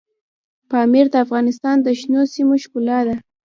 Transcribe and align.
پامیر 0.69 1.05
د 1.11 1.15
افغانستان 1.25 1.77
د 1.81 1.87
شنو 1.99 2.21
سیمو 2.33 2.55
ښکلا 2.63 2.99
ده. 3.07 3.15